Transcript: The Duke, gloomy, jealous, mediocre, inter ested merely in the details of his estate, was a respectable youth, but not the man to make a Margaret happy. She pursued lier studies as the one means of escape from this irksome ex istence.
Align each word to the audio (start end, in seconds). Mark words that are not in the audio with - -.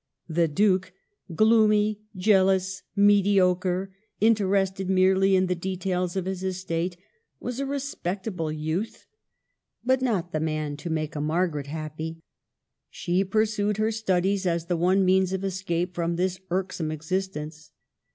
The 0.27 0.47
Duke, 0.47 0.93
gloomy, 1.35 2.01
jealous, 2.15 2.81
mediocre, 2.95 3.93
inter 4.19 4.45
ested 4.49 4.87
merely 4.87 5.35
in 5.35 5.45
the 5.45 5.53
details 5.53 6.15
of 6.15 6.25
his 6.25 6.41
estate, 6.43 6.97
was 7.39 7.59
a 7.59 7.67
respectable 7.67 8.51
youth, 8.51 9.05
but 9.85 10.01
not 10.01 10.31
the 10.31 10.39
man 10.39 10.75
to 10.77 10.89
make 10.89 11.15
a 11.15 11.21
Margaret 11.21 11.67
happy. 11.67 12.19
She 12.89 13.23
pursued 13.23 13.77
lier 13.77 13.91
studies 13.91 14.47
as 14.47 14.65
the 14.65 14.75
one 14.75 15.05
means 15.05 15.33
of 15.33 15.43
escape 15.43 15.93
from 15.93 16.15
this 16.15 16.39
irksome 16.49 16.91
ex 16.91 17.11
istence. 17.11 17.69